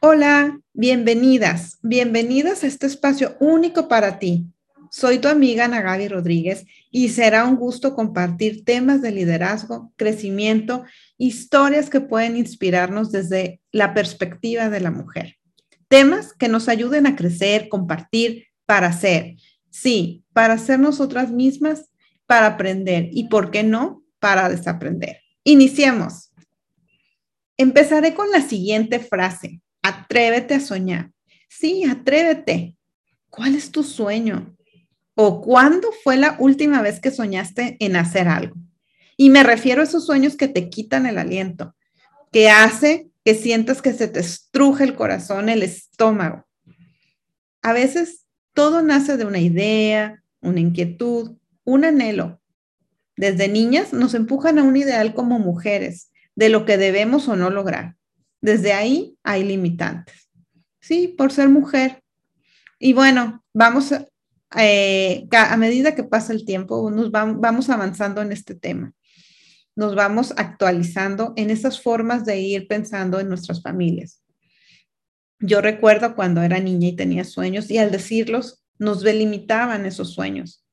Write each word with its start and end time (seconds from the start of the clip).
Hola, 0.00 0.60
bienvenidas, 0.74 1.80
bienvenidas 1.82 2.62
a 2.62 2.68
este 2.68 2.86
espacio 2.86 3.36
único 3.40 3.88
para 3.88 4.20
ti. 4.20 4.46
Soy 4.92 5.18
tu 5.18 5.26
amiga 5.26 5.66
Nagabi 5.66 6.06
Rodríguez 6.06 6.66
y 6.92 7.08
será 7.08 7.44
un 7.44 7.56
gusto 7.56 7.96
compartir 7.96 8.64
temas 8.64 9.02
de 9.02 9.10
liderazgo, 9.10 9.92
crecimiento, 9.96 10.84
historias 11.16 11.90
que 11.90 12.00
pueden 12.00 12.36
inspirarnos 12.36 13.10
desde 13.10 13.60
la 13.72 13.92
perspectiva 13.92 14.70
de 14.70 14.78
la 14.78 14.92
mujer. 14.92 15.34
Temas 15.88 16.32
que 16.32 16.46
nos 16.46 16.68
ayuden 16.68 17.08
a 17.08 17.16
crecer, 17.16 17.68
compartir, 17.68 18.46
para 18.66 18.92
ser. 18.92 19.34
Sí, 19.68 20.22
para 20.32 20.58
ser 20.58 20.78
nosotras 20.78 21.32
mismas, 21.32 21.90
para 22.26 22.46
aprender 22.46 23.08
y, 23.10 23.26
¿por 23.26 23.50
qué 23.50 23.64
no?, 23.64 24.04
para 24.20 24.48
desaprender. 24.48 25.22
Iniciemos. 25.42 26.30
Empezaré 27.56 28.14
con 28.14 28.30
la 28.30 28.42
siguiente 28.42 29.00
frase. 29.00 29.60
Atrévete 29.88 30.54
a 30.54 30.60
soñar. 30.60 31.12
Sí, 31.48 31.84
atrévete. 31.84 32.76
¿Cuál 33.30 33.54
es 33.54 33.70
tu 33.70 33.82
sueño? 33.82 34.54
¿O 35.14 35.40
cuándo 35.40 35.88
fue 36.04 36.18
la 36.18 36.36
última 36.38 36.82
vez 36.82 37.00
que 37.00 37.10
soñaste 37.10 37.78
en 37.80 37.96
hacer 37.96 38.28
algo? 38.28 38.54
Y 39.16 39.30
me 39.30 39.42
refiero 39.42 39.80
a 39.80 39.84
esos 39.84 40.04
sueños 40.04 40.36
que 40.36 40.46
te 40.46 40.68
quitan 40.68 41.06
el 41.06 41.16
aliento, 41.16 41.74
que 42.30 42.50
hace 42.50 43.08
que 43.24 43.34
sientas 43.34 43.80
que 43.80 43.94
se 43.94 44.08
te 44.08 44.20
estruje 44.20 44.84
el 44.84 44.94
corazón, 44.94 45.48
el 45.48 45.62
estómago. 45.62 46.46
A 47.62 47.72
veces 47.72 48.26
todo 48.52 48.82
nace 48.82 49.16
de 49.16 49.24
una 49.24 49.40
idea, 49.40 50.22
una 50.40 50.60
inquietud, 50.60 51.36
un 51.64 51.84
anhelo. 51.86 52.42
Desde 53.16 53.48
niñas 53.48 53.94
nos 53.94 54.12
empujan 54.12 54.58
a 54.58 54.64
un 54.64 54.76
ideal 54.76 55.14
como 55.14 55.38
mujeres, 55.38 56.10
de 56.36 56.50
lo 56.50 56.66
que 56.66 56.76
debemos 56.76 57.26
o 57.26 57.36
no 57.36 57.48
lograr. 57.48 57.97
Desde 58.40 58.72
ahí 58.72 59.16
hay 59.22 59.44
limitantes. 59.44 60.28
Sí, 60.80 61.08
por 61.08 61.32
ser 61.32 61.48
mujer. 61.48 62.02
Y 62.78 62.92
bueno, 62.92 63.44
vamos 63.52 63.92
eh, 64.56 65.28
a 65.32 65.56
medida 65.56 65.94
que 65.94 66.04
pasa 66.04 66.32
el 66.32 66.44
tiempo, 66.44 66.90
nos 66.90 67.10
vamos 67.10 67.68
avanzando 67.68 68.22
en 68.22 68.32
este 68.32 68.54
tema. 68.54 68.92
Nos 69.76 69.94
vamos 69.94 70.32
actualizando 70.36 71.32
en 71.36 71.50
esas 71.50 71.80
formas 71.80 72.24
de 72.24 72.40
ir 72.40 72.66
pensando 72.66 73.20
en 73.20 73.28
nuestras 73.28 73.62
familias. 73.62 74.22
Yo 75.40 75.60
recuerdo 75.60 76.16
cuando 76.16 76.42
era 76.42 76.58
niña 76.58 76.88
y 76.88 76.96
tenía 76.96 77.24
sueños 77.24 77.70
y 77.70 77.78
al 77.78 77.92
decirlos 77.92 78.64
nos 78.78 79.02
delimitaban 79.02 79.86
esos 79.86 80.12
sueños. 80.12 80.64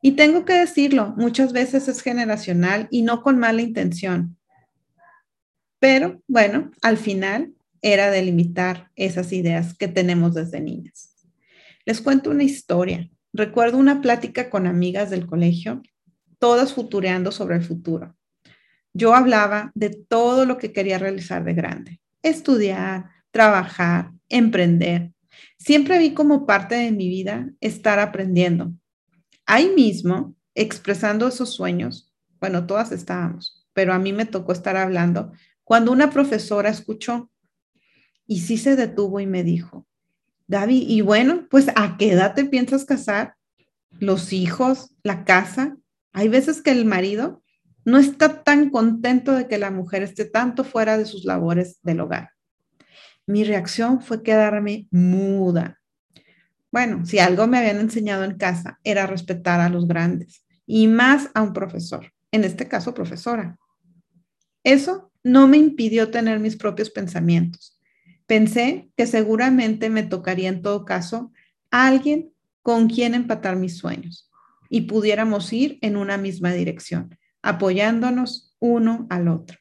Y 0.00 0.12
tengo 0.12 0.44
que 0.44 0.52
decirlo, 0.52 1.14
muchas 1.16 1.52
veces 1.52 1.88
es 1.88 2.02
generacional 2.02 2.88
y 2.90 3.02
no 3.02 3.22
con 3.22 3.38
mala 3.38 3.62
intención. 3.62 4.36
Pero 5.84 6.22
bueno, 6.28 6.70
al 6.80 6.96
final 6.96 7.52
era 7.82 8.10
delimitar 8.10 8.90
esas 8.96 9.34
ideas 9.34 9.76
que 9.76 9.86
tenemos 9.86 10.32
desde 10.32 10.62
niñas. 10.62 11.14
Les 11.84 12.00
cuento 12.00 12.30
una 12.30 12.42
historia. 12.42 13.10
Recuerdo 13.34 13.76
una 13.76 14.00
plática 14.00 14.48
con 14.48 14.66
amigas 14.66 15.10
del 15.10 15.26
colegio, 15.26 15.82
todas 16.38 16.72
futureando 16.72 17.32
sobre 17.32 17.56
el 17.56 17.62
futuro. 17.62 18.16
Yo 18.94 19.14
hablaba 19.14 19.72
de 19.74 19.90
todo 19.90 20.46
lo 20.46 20.56
que 20.56 20.72
quería 20.72 20.96
realizar 20.96 21.44
de 21.44 21.52
grande, 21.52 22.00
estudiar, 22.22 23.10
trabajar, 23.30 24.10
emprender. 24.30 25.12
Siempre 25.58 25.98
vi 25.98 26.14
como 26.14 26.46
parte 26.46 26.76
de 26.76 26.92
mi 26.92 27.10
vida 27.10 27.50
estar 27.60 27.98
aprendiendo. 27.98 28.72
Ahí 29.44 29.68
mismo, 29.76 30.34
expresando 30.54 31.28
esos 31.28 31.52
sueños, 31.52 32.10
bueno, 32.40 32.66
todas 32.66 32.90
estábamos, 32.90 33.68
pero 33.74 33.92
a 33.92 33.98
mí 33.98 34.14
me 34.14 34.24
tocó 34.24 34.52
estar 34.52 34.78
hablando 34.78 35.30
cuando 35.64 35.92
una 35.92 36.10
profesora 36.10 36.68
escuchó 36.68 37.30
y 38.26 38.40
sí 38.40 38.58
se 38.58 38.76
detuvo 38.76 39.20
y 39.20 39.26
me 39.26 39.42
dijo, 39.42 39.86
David, 40.46 40.84
y 40.88 41.00
bueno, 41.00 41.46
pues 41.50 41.68
¿a 41.74 41.96
qué 41.96 42.12
edad 42.12 42.34
te 42.34 42.44
piensas 42.44 42.84
casar? 42.84 43.34
Los 43.98 44.32
hijos, 44.32 44.94
la 45.02 45.24
casa. 45.24 45.76
Hay 46.12 46.28
veces 46.28 46.60
que 46.60 46.70
el 46.70 46.84
marido 46.84 47.42
no 47.84 47.98
está 47.98 48.42
tan 48.42 48.70
contento 48.70 49.32
de 49.32 49.48
que 49.48 49.58
la 49.58 49.70
mujer 49.70 50.02
esté 50.02 50.24
tanto 50.24 50.64
fuera 50.64 50.98
de 50.98 51.06
sus 51.06 51.24
labores 51.24 51.78
del 51.82 52.00
hogar. 52.00 52.30
Mi 53.26 53.44
reacción 53.44 54.02
fue 54.02 54.22
quedarme 54.22 54.86
muda. 54.90 55.80
Bueno, 56.70 57.06
si 57.06 57.18
algo 57.18 57.46
me 57.46 57.58
habían 57.58 57.78
enseñado 57.78 58.24
en 58.24 58.36
casa 58.36 58.80
era 58.84 59.06
respetar 59.06 59.60
a 59.60 59.68
los 59.68 59.86
grandes 59.86 60.44
y 60.66 60.88
más 60.88 61.30
a 61.34 61.42
un 61.42 61.52
profesor, 61.52 62.12
en 62.32 62.44
este 62.44 62.68
caso 62.68 62.92
profesora. 62.92 63.56
Eso 64.62 65.12
no 65.24 65.48
me 65.48 65.56
impidió 65.56 66.10
tener 66.10 66.38
mis 66.38 66.56
propios 66.56 66.90
pensamientos. 66.90 67.80
Pensé 68.26 68.90
que 68.96 69.06
seguramente 69.06 69.90
me 69.90 70.02
tocaría 70.02 70.48
en 70.48 70.62
todo 70.62 70.84
caso 70.84 71.32
alguien 71.70 72.32
con 72.62 72.88
quien 72.88 73.14
empatar 73.14 73.56
mis 73.56 73.76
sueños 73.76 74.30
y 74.68 74.82
pudiéramos 74.82 75.52
ir 75.52 75.78
en 75.82 75.96
una 75.96 76.16
misma 76.16 76.52
dirección, 76.52 77.18
apoyándonos 77.42 78.54
uno 78.60 79.06
al 79.10 79.28
otro. 79.28 79.58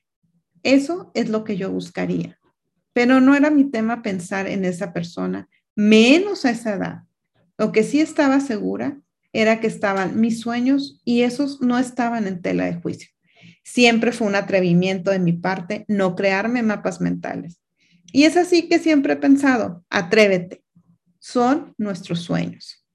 Eso 0.64 1.12
es 1.14 1.30
lo 1.30 1.44
que 1.44 1.58
yo 1.58 1.72
buscaría. 1.72 2.40
Pero 2.94 3.20
no 3.20 3.36
era 3.36 3.50
mi 3.50 3.66
tema 3.66 4.02
pensar 4.02 4.48
en 4.48 4.66
esa 4.66 4.94
persona, 4.94 5.50
menos 5.76 6.46
a 6.46 6.52
esa 6.52 6.76
edad. 6.76 7.04
Lo 7.58 7.72
que 7.72 7.84
sí 7.84 8.00
estaba 8.00 8.40
segura 8.40 9.02
era 9.34 9.60
que 9.60 9.68
estaban 9.68 10.20
mis 10.20 10.40
sueños 10.40 11.02
y 11.04 11.22
esos 11.22 11.62
no 11.62 11.80
estaban 11.80 12.28
en 12.28 12.42
tela 12.42 12.66
de 12.66 12.76
juicio. 12.76 13.10
Siempre 13.64 14.12
fue 14.12 14.28
un 14.28 14.36
atrevimiento 14.36 15.12
de 15.12 15.20
mi 15.20 15.34
parte 15.34 15.86
no 15.88 16.16
crearme 16.16 16.64
mapas 16.64 17.02
mentales. 17.02 17.60
Y 18.12 18.26
es 18.26 18.38
así 18.38 18.68
que 18.68 18.80
siempre 18.80 19.14
he 19.14 19.18
pensado, 19.18 19.84
atrévete, 19.90 20.64
son 21.20 21.74
nuestros 21.78 22.22
sueños. 22.22 22.86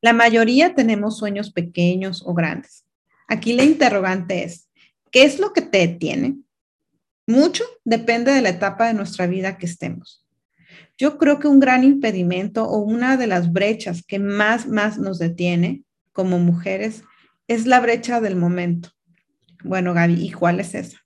La 0.00 0.12
mayoría 0.12 0.74
tenemos 0.74 1.18
sueños 1.18 1.52
pequeños 1.52 2.22
o 2.24 2.34
grandes. 2.34 2.84
Aquí 3.26 3.52
la 3.52 3.64
interrogante 3.64 4.44
es, 4.44 4.68
¿qué 5.10 5.24
es 5.24 5.38
lo 5.38 5.52
que 5.52 5.60
te 5.60 5.78
detiene? 5.78 6.38
Mucho 7.26 7.64
depende 7.84 8.32
de 8.32 8.40
la 8.40 8.48
etapa 8.48 8.86
de 8.86 8.94
nuestra 8.94 9.26
vida 9.26 9.58
que 9.58 9.66
estemos. 9.66 10.26
Yo 10.96 11.18
creo 11.18 11.38
que 11.38 11.46
un 11.46 11.60
gran 11.60 11.84
impedimento 11.84 12.64
o 12.64 12.78
una 12.78 13.16
de 13.16 13.26
las 13.26 13.52
brechas 13.52 14.02
que 14.04 14.18
más, 14.18 14.66
más 14.66 14.98
nos 14.98 15.18
detiene 15.18 15.82
como 16.12 16.38
mujeres 16.38 17.04
es 17.46 17.66
la 17.66 17.80
brecha 17.80 18.20
del 18.20 18.34
momento. 18.34 18.90
Bueno, 19.64 19.94
Gaby, 19.94 20.14
¿y 20.14 20.32
cuál 20.32 20.60
es 20.60 20.74
esa? 20.74 20.98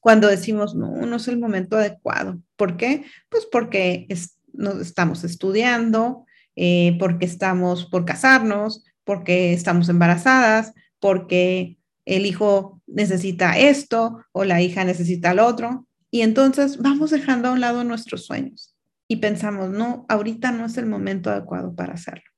Cuando 0.00 0.28
decimos, 0.28 0.74
no, 0.74 0.94
no 0.94 1.16
es 1.16 1.28
el 1.28 1.38
momento 1.38 1.76
adecuado. 1.76 2.40
¿Por 2.56 2.76
qué? 2.76 3.04
Pues 3.28 3.46
porque 3.50 4.06
estamos 4.08 5.24
estudiando, 5.24 6.24
eh, 6.56 6.96
porque 6.98 7.26
estamos 7.26 7.86
por 7.86 8.04
casarnos, 8.04 8.84
porque 9.04 9.52
estamos 9.52 9.88
embarazadas, 9.88 10.72
porque 10.98 11.78
el 12.06 12.26
hijo 12.26 12.80
necesita 12.86 13.58
esto 13.58 14.24
o 14.32 14.44
la 14.44 14.62
hija 14.62 14.84
necesita 14.84 15.34
lo 15.34 15.46
otro. 15.46 15.86
Y 16.10 16.22
entonces 16.22 16.78
vamos 16.78 17.10
dejando 17.10 17.48
a 17.48 17.52
un 17.52 17.60
lado 17.60 17.84
nuestros 17.84 18.26
sueños 18.26 18.74
y 19.06 19.16
pensamos, 19.16 19.70
no, 19.70 20.06
ahorita 20.08 20.52
no 20.52 20.66
es 20.66 20.76
el 20.76 20.86
momento 20.86 21.30
adecuado 21.30 21.74
para 21.74 21.94
hacerlo. 21.94 22.30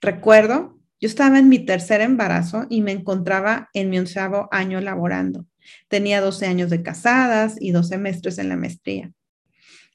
Recuerdo 0.00 0.78
yo 1.02 1.08
estaba 1.08 1.40
en 1.40 1.48
mi 1.48 1.58
tercer 1.58 2.00
embarazo 2.00 2.66
y 2.70 2.80
me 2.80 2.92
encontraba 2.92 3.68
en 3.74 3.90
mi 3.90 3.98
onceavo 3.98 4.48
año 4.52 4.80
laborando. 4.80 5.46
Tenía 5.88 6.20
12 6.20 6.46
años 6.46 6.70
de 6.70 6.84
casadas 6.84 7.56
y 7.58 7.72
dos 7.72 7.88
semestres 7.88 8.38
en 8.38 8.48
la 8.48 8.56
maestría. 8.56 9.10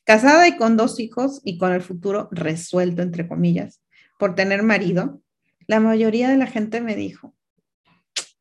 Casada 0.03 0.49
y 0.49 0.57
con 0.57 0.75
dos 0.75 0.99
hijos 0.99 1.39
y 1.45 1.57
con 1.59 1.71
el 1.71 1.81
futuro 1.81 2.27
resuelto, 2.33 3.03
entre 3.03 3.25
comillas, 3.25 3.81
por 4.19 4.35
tener 4.35 4.63
marido, 4.63 5.21
la 5.65 5.79
mayoría 5.79 6.27
de 6.27 6.35
la 6.35 6.45
gente 6.45 6.81
me 6.81 6.97
dijo, 6.97 7.33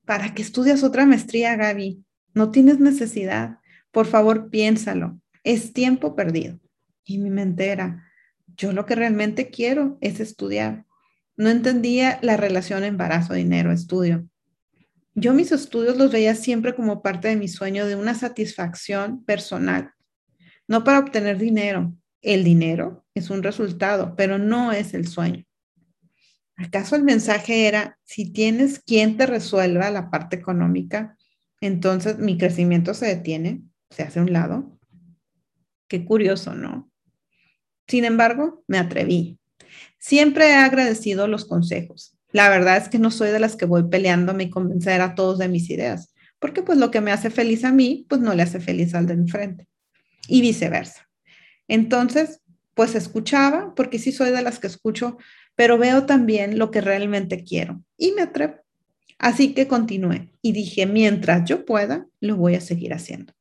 ¿para 0.04 0.34
qué 0.34 0.42
estudias 0.42 0.82
otra 0.82 1.06
maestría, 1.06 1.54
Gaby? 1.54 2.04
No 2.34 2.50
tienes 2.50 2.80
necesidad. 2.80 3.58
Por 3.92 4.06
favor, 4.06 4.50
piénsalo. 4.50 5.20
Es 5.44 5.72
tiempo 5.72 6.16
perdido. 6.16 6.58
Y 7.04 7.18
mi 7.18 7.30
mente 7.30 7.68
era, 7.68 8.10
yo 8.56 8.72
lo 8.72 8.86
que 8.86 8.96
realmente 8.96 9.50
quiero 9.50 9.98
es 10.00 10.18
estudiar. 10.18 10.85
No 11.36 11.50
entendía 11.50 12.18
la 12.22 12.36
relación 12.36 12.84
embarazo, 12.84 13.34
dinero, 13.34 13.72
estudio. 13.72 14.26
Yo 15.14 15.32
mis 15.32 15.52
estudios 15.52 15.96
los 15.96 16.12
veía 16.12 16.34
siempre 16.34 16.74
como 16.74 17.02
parte 17.02 17.28
de 17.28 17.36
mi 17.36 17.48
sueño 17.48 17.86
de 17.86 17.96
una 17.96 18.14
satisfacción 18.14 19.24
personal, 19.24 19.92
no 20.68 20.84
para 20.84 20.98
obtener 20.98 21.38
dinero. 21.38 21.94
El 22.20 22.44
dinero 22.44 23.06
es 23.14 23.30
un 23.30 23.42
resultado, 23.42 24.14
pero 24.16 24.38
no 24.38 24.72
es 24.72 24.94
el 24.94 25.06
sueño. 25.06 25.44
¿Acaso 26.56 26.96
el 26.96 27.02
mensaje 27.02 27.66
era, 27.66 27.98
si 28.04 28.32
tienes 28.32 28.80
quien 28.80 29.16
te 29.16 29.26
resuelva 29.26 29.90
la 29.90 30.10
parte 30.10 30.36
económica, 30.36 31.16
entonces 31.60 32.18
mi 32.18 32.38
crecimiento 32.38 32.94
se 32.94 33.06
detiene, 33.06 33.62
se 33.90 34.02
hace 34.02 34.18
a 34.18 34.22
un 34.22 34.32
lado? 34.32 34.78
Qué 35.88 36.04
curioso, 36.04 36.54
¿no? 36.54 36.90
Sin 37.86 38.04
embargo, 38.04 38.64
me 38.66 38.78
atreví. 38.78 39.38
Siempre 39.98 40.50
he 40.50 40.54
agradecido 40.54 41.26
los 41.26 41.44
consejos. 41.44 42.16
La 42.32 42.48
verdad 42.48 42.76
es 42.76 42.88
que 42.88 42.98
no 42.98 43.10
soy 43.10 43.30
de 43.30 43.40
las 43.40 43.56
que 43.56 43.64
voy 43.64 43.84
peleándome 43.88 44.44
y 44.44 44.50
convencer 44.50 45.00
a 45.00 45.14
todos 45.14 45.38
de 45.38 45.48
mis 45.48 45.70
ideas, 45.70 46.12
porque 46.38 46.62
pues 46.62 46.78
lo 46.78 46.90
que 46.90 47.00
me 47.00 47.12
hace 47.12 47.30
feliz 47.30 47.64
a 47.64 47.72
mí, 47.72 48.06
pues 48.08 48.20
no 48.20 48.34
le 48.34 48.42
hace 48.42 48.60
feliz 48.60 48.94
al 48.94 49.06
de 49.06 49.14
enfrente. 49.14 49.68
y 50.28 50.40
viceversa. 50.40 51.08
Entonces, 51.68 52.40
pues 52.74 52.94
escuchaba, 52.94 53.74
porque 53.74 53.98
sí 53.98 54.12
soy 54.12 54.30
de 54.30 54.42
las 54.42 54.58
que 54.58 54.66
escucho, 54.66 55.18
pero 55.54 55.78
veo 55.78 56.04
también 56.04 56.58
lo 56.58 56.70
que 56.70 56.80
realmente 56.80 57.42
quiero 57.42 57.82
y 57.96 58.12
me 58.12 58.22
atrevo. 58.22 58.56
Así 59.18 59.54
que 59.54 59.66
continué 59.66 60.32
y 60.42 60.52
dije, 60.52 60.86
mientras 60.86 61.48
yo 61.48 61.64
pueda, 61.64 62.06
lo 62.20 62.36
voy 62.36 62.54
a 62.54 62.60
seguir 62.60 62.92
haciendo. 62.92 63.32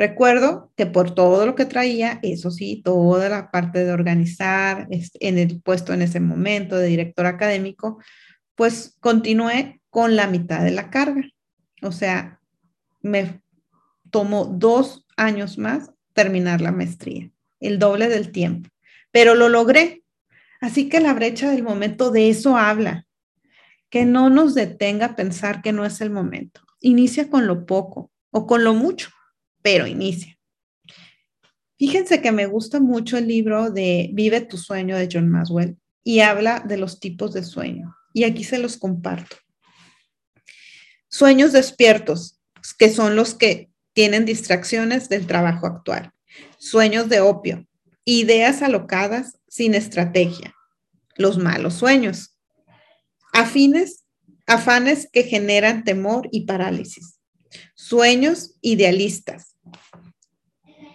Recuerdo 0.00 0.72
que 0.78 0.86
por 0.86 1.14
todo 1.14 1.44
lo 1.44 1.54
que 1.54 1.66
traía, 1.66 2.20
eso 2.22 2.50
sí, 2.50 2.80
toda 2.82 3.28
la 3.28 3.50
parte 3.50 3.84
de 3.84 3.92
organizar 3.92 4.88
en 4.88 5.36
el 5.38 5.60
puesto 5.60 5.92
en 5.92 6.00
ese 6.00 6.20
momento 6.20 6.78
de 6.78 6.86
director 6.86 7.26
académico, 7.26 7.98
pues 8.54 8.96
continué 9.00 9.82
con 9.90 10.16
la 10.16 10.26
mitad 10.26 10.64
de 10.64 10.70
la 10.70 10.88
carga. 10.88 11.20
O 11.82 11.92
sea, 11.92 12.40
me 13.02 13.42
tomó 14.10 14.46
dos 14.46 15.06
años 15.18 15.58
más 15.58 15.90
terminar 16.14 16.62
la 16.62 16.72
maestría, 16.72 17.30
el 17.60 17.78
doble 17.78 18.08
del 18.08 18.32
tiempo, 18.32 18.70
pero 19.10 19.34
lo 19.34 19.50
logré. 19.50 20.02
Así 20.62 20.88
que 20.88 21.00
la 21.00 21.12
brecha 21.12 21.50
del 21.50 21.62
momento 21.62 22.10
de 22.10 22.30
eso 22.30 22.56
habla, 22.56 23.04
que 23.90 24.06
no 24.06 24.30
nos 24.30 24.54
detenga 24.54 25.04
a 25.08 25.16
pensar 25.16 25.60
que 25.60 25.72
no 25.72 25.84
es 25.84 26.00
el 26.00 26.08
momento. 26.08 26.62
Inicia 26.80 27.28
con 27.28 27.46
lo 27.46 27.66
poco 27.66 28.10
o 28.30 28.46
con 28.46 28.64
lo 28.64 28.72
mucho, 28.72 29.10
pero 29.62 29.86
inicia. 29.86 30.36
Fíjense 31.78 32.20
que 32.20 32.30
me 32.30 32.46
gusta 32.46 32.78
mucho 32.78 33.16
el 33.16 33.26
libro 33.26 33.70
de 33.70 34.10
Vive 34.12 34.42
tu 34.42 34.58
sueño 34.58 34.96
de 34.96 35.08
John 35.10 35.30
Maswell 35.30 35.78
y 36.04 36.20
habla 36.20 36.60
de 36.60 36.76
los 36.76 37.00
tipos 37.00 37.32
de 37.32 37.42
sueño. 37.42 37.96
Y 38.12 38.24
aquí 38.24 38.44
se 38.44 38.58
los 38.58 38.76
comparto. 38.76 39.36
Sueños 41.08 41.52
despiertos, 41.52 42.40
que 42.78 42.90
son 42.90 43.16
los 43.16 43.34
que 43.34 43.70
tienen 43.92 44.24
distracciones 44.24 45.08
del 45.08 45.26
trabajo 45.26 45.66
actual. 45.66 46.12
Sueños 46.58 47.08
de 47.08 47.20
opio, 47.20 47.66
ideas 48.04 48.62
alocadas 48.62 49.38
sin 49.48 49.74
estrategia. 49.74 50.54
Los 51.16 51.38
malos 51.38 51.74
sueños. 51.74 52.36
Afines, 53.32 54.04
afanes 54.46 55.08
que 55.12 55.24
generan 55.24 55.84
temor 55.84 56.28
y 56.30 56.44
parálisis. 56.44 57.18
Sueños 57.74 58.56
idealistas. 58.60 59.49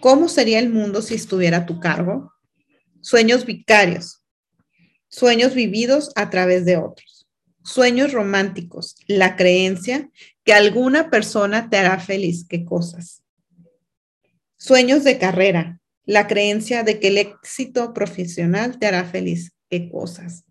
¿Cómo 0.06 0.28
sería 0.28 0.60
el 0.60 0.68
mundo 0.68 1.02
si 1.02 1.14
estuviera 1.14 1.56
a 1.56 1.66
tu 1.66 1.80
cargo? 1.80 2.32
Sueños 3.00 3.44
vicarios. 3.44 4.22
Sueños 5.08 5.52
vividos 5.52 6.12
a 6.14 6.30
través 6.30 6.64
de 6.64 6.76
otros. 6.76 7.26
Sueños 7.64 8.12
románticos. 8.12 8.94
La 9.08 9.34
creencia 9.34 10.08
que 10.44 10.52
alguna 10.52 11.10
persona 11.10 11.68
te 11.70 11.78
hará 11.78 11.98
feliz. 11.98 12.46
¿Qué 12.48 12.64
cosas? 12.64 13.24
Sueños 14.56 15.02
de 15.02 15.18
carrera. 15.18 15.80
La 16.04 16.28
creencia 16.28 16.84
de 16.84 17.00
que 17.00 17.08
el 17.08 17.18
éxito 17.18 17.92
profesional 17.92 18.78
te 18.78 18.86
hará 18.86 19.06
feliz. 19.06 19.54
¿Qué 19.68 19.90
cosas? 19.90 20.44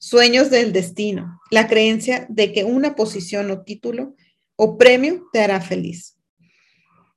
Sueños 0.00 0.50
del 0.50 0.72
destino. 0.72 1.40
La 1.52 1.68
creencia 1.68 2.26
de 2.28 2.52
que 2.52 2.64
una 2.64 2.96
posición 2.96 3.48
o 3.52 3.62
título 3.62 4.16
o 4.56 4.76
premio 4.76 5.28
te 5.32 5.38
hará 5.38 5.60
feliz. 5.60 6.17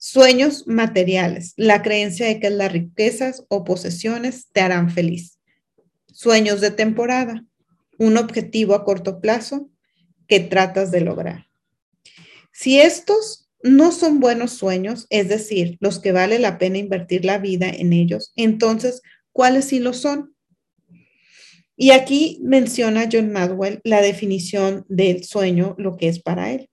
Sueños 0.03 0.65
materiales. 0.65 1.53
La 1.57 1.83
creencia 1.83 2.25
de 2.25 2.39
que 2.39 2.50
las 2.50 2.71
riquezas 2.71 3.45
o 3.50 3.63
posesiones 3.63 4.48
te 4.51 4.62
harán 4.62 4.89
feliz. 4.89 5.38
Sueños 6.12 6.59
de 6.59 6.71
temporada. 6.71 7.45
Un 8.00 8.18
objetivo 8.18 8.74
a 8.74 8.83
corto 8.83 9.21
plazo 9.21 9.69
que 10.27 10.39
tratas 10.39 10.89
de 10.89 11.01
lograr. 11.01 11.45
Si 12.51 12.80
estos 12.80 13.51
no 13.62 13.92
son 13.92 14.19
buenos 14.19 14.53
sueños, 14.53 15.06
es 15.12 15.30
decir, 15.30 15.77
los 15.80 16.00
que 16.00 16.12
vale 16.12 16.39
la 16.39 16.57
pena 16.57 16.80
invertir 16.80 17.24
la 17.24 17.38
vida 17.38 17.69
en 17.69 17.94
ellos, 17.94 18.33
entonces, 18.36 19.04
¿cuáles 19.31 19.65
sí 19.65 19.77
lo 19.77 19.94
son? 19.94 20.36
Y 21.75 21.92
aquí 21.92 22.39
menciona 22.42 23.07
John 23.12 23.31
Madwell 23.31 23.81
la 23.83 24.01
definición 24.01 24.83
del 24.89 25.24
sueño, 25.25 25.75
lo 25.77 25.95
que 25.95 26.07
es 26.07 26.19
para 26.19 26.51
él. 26.54 26.70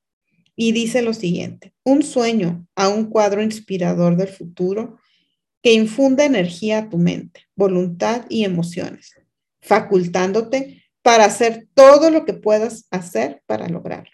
Y 0.61 0.73
dice 0.73 1.03
lo 1.03 1.15
siguiente, 1.15 1.73
un 1.85 2.03
sueño 2.03 2.67
a 2.75 2.89
un 2.89 3.11
cuadro 3.11 3.45
inspirador 3.45 4.17
del 4.17 4.27
futuro 4.27 4.99
que 5.63 5.73
infunda 5.73 6.25
energía 6.25 6.79
a 6.79 6.89
tu 6.89 6.99
mente, 6.99 7.47
voluntad 7.55 8.27
y 8.29 8.43
emociones, 8.43 9.15
facultándote 9.61 10.83
para 11.01 11.27
hacer 11.27 11.69
todo 11.75 12.11
lo 12.11 12.25
que 12.25 12.35
puedas 12.35 12.89
hacer 12.91 13.41
para 13.47 13.69
lograrlo. 13.69 14.11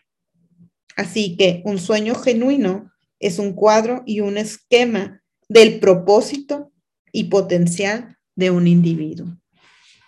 Así 0.97 1.39
que 1.39 1.63
un 1.65 1.79
sueño 1.79 2.15
genuino 2.15 2.93
es 3.21 3.39
un 3.39 3.55
cuadro 3.55 4.03
y 4.05 4.21
un 4.21 4.37
esquema 4.37 5.23
del 5.49 5.81
propósito 5.81 6.73
y 7.11 7.25
potencial 7.25 8.19
de 8.37 8.51
un 8.51 8.67
individuo. 8.67 9.35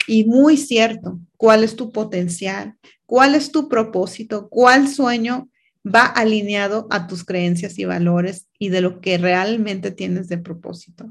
Y 0.06 0.24
muy 0.24 0.58
cierto, 0.58 1.18
¿cuál 1.38 1.64
es 1.64 1.76
tu 1.76 1.90
potencial? 1.92 2.76
¿Cuál 3.06 3.34
es 3.34 3.50
tu 3.50 3.70
propósito? 3.70 4.50
¿Cuál 4.50 4.86
sueño 4.86 5.48
va 5.86 6.04
alineado 6.04 6.86
a 6.90 7.06
tus 7.06 7.24
creencias 7.24 7.78
y 7.78 7.84
valores 7.84 8.48
y 8.58 8.70
de 8.70 8.80
lo 8.80 9.00
que 9.00 9.18
realmente 9.18 9.90
tienes 9.90 10.28
de 10.28 10.38
propósito? 10.38 11.08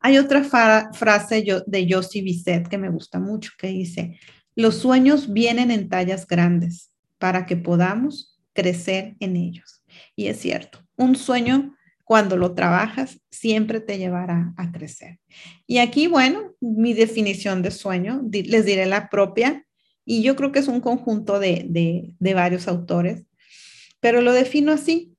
Hay 0.00 0.18
otra 0.18 0.44
frase 0.92 1.44
de 1.66 1.86
Josie 1.90 2.22
Bisset 2.22 2.68
que 2.68 2.78
me 2.78 2.90
gusta 2.90 3.18
mucho, 3.18 3.52
que 3.58 3.68
dice, 3.68 4.18
los 4.54 4.76
sueños 4.76 5.32
vienen 5.32 5.70
en 5.70 5.88
tallas 5.88 6.26
grandes 6.26 6.92
para 7.18 7.46
que 7.46 7.56
podamos 7.56 8.38
crecer 8.52 9.16
en 9.20 9.36
ellos. 9.36 9.82
Y 10.14 10.26
es 10.26 10.38
cierto, 10.38 10.80
un 10.96 11.16
sueño 11.16 11.74
cuando 12.04 12.36
lo 12.36 12.54
trabajas 12.54 13.20
siempre 13.30 13.80
te 13.80 13.98
llevará 13.98 14.54
a 14.56 14.72
crecer. 14.72 15.18
Y 15.66 15.78
aquí, 15.78 16.06
bueno, 16.06 16.54
mi 16.60 16.94
definición 16.94 17.60
de 17.62 17.70
sueño, 17.70 18.22
les 18.32 18.64
diré 18.64 18.86
la 18.86 19.10
propia, 19.10 19.66
y 20.04 20.22
yo 20.22 20.36
creo 20.36 20.52
que 20.52 20.60
es 20.60 20.68
un 20.68 20.80
conjunto 20.80 21.38
de, 21.38 21.66
de, 21.68 22.14
de 22.18 22.34
varios 22.34 22.66
autores, 22.66 23.24
pero 24.00 24.20
lo 24.22 24.32
defino 24.32 24.72
así, 24.72 25.14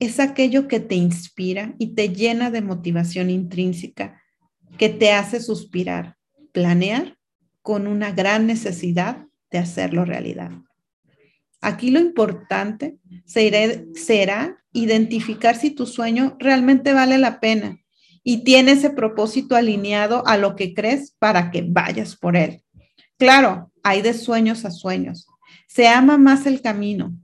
es 0.00 0.20
aquello 0.20 0.66
que 0.68 0.80
te 0.80 0.94
inspira 0.94 1.74
y 1.78 1.94
te 1.94 2.08
llena 2.08 2.50
de 2.50 2.62
motivación 2.62 3.30
intrínseca, 3.30 4.20
que 4.78 4.88
te 4.88 5.12
hace 5.12 5.40
suspirar, 5.40 6.16
planear 6.52 7.16
con 7.62 7.86
una 7.86 8.12
gran 8.12 8.46
necesidad 8.46 9.26
de 9.50 9.58
hacerlo 9.58 10.04
realidad. 10.04 10.50
Aquí 11.60 11.90
lo 11.90 12.00
importante 12.00 12.98
será 13.24 14.58
identificar 14.72 15.56
si 15.56 15.70
tu 15.70 15.86
sueño 15.86 16.36
realmente 16.38 16.92
vale 16.92 17.16
la 17.16 17.40
pena 17.40 17.78
y 18.22 18.44
tiene 18.44 18.72
ese 18.72 18.90
propósito 18.90 19.54
alineado 19.54 20.26
a 20.26 20.36
lo 20.36 20.56
que 20.56 20.74
crees 20.74 21.14
para 21.18 21.50
que 21.50 21.64
vayas 21.66 22.16
por 22.16 22.36
él. 22.36 22.62
Claro, 23.16 23.70
hay 23.82 24.02
de 24.02 24.12
sueños 24.12 24.64
a 24.64 24.70
sueños. 24.70 25.26
Se 25.68 25.86
ama 25.86 26.18
más 26.18 26.46
el 26.46 26.60
camino. 26.60 27.16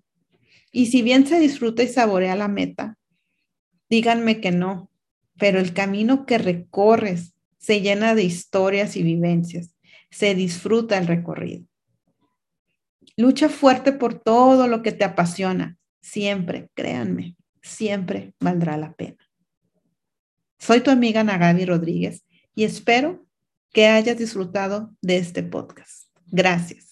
Y 0.73 0.87
si 0.87 1.03
bien 1.03 1.27
se 1.27 1.41
disfruta 1.41 1.83
y 1.83 1.89
saborea 1.89 2.37
la 2.37 2.49
meta, 2.49 2.99
díganme 3.89 4.41
que 4.41 4.53
no, 4.53 4.91
pero 5.39 5.59
el 5.59 5.73
camino 5.73 6.27
que 6.27 6.39
recorres 6.39 7.35
se 7.59 7.81
llena 7.81 8.15
de 8.15 8.25
historias 8.25 8.97
y 8.97 9.03
vivencias. 9.03 9.75
Se 10.11 10.35
disfruta 10.35 10.99
el 10.99 11.07
recorrido. 11.07 11.67
Lucha 13.17 13.49
fuerte 13.49 13.93
por 13.93 14.15
todo 14.15 14.67
lo 14.67 14.83
que 14.83 14.93
te 14.93 15.05
apasiona. 15.05 15.77
Siempre, 16.01 16.71
créanme, 16.75 17.37
siempre 17.63 18.35
valdrá 18.41 18.77
la 18.77 18.93
pena. 18.95 19.19
Soy 20.59 20.81
tu 20.81 20.91
amiga 20.91 21.25
Nagabi 21.25 21.65
Rodríguez 21.65 22.25
y 22.55 22.65
espero 22.65 23.27
que 23.73 23.87
hayas 23.87 24.19
disfrutado 24.19 24.95
de 25.01 25.19
este 25.19 25.43
podcast. 25.43 26.09
Gracias. 26.27 26.90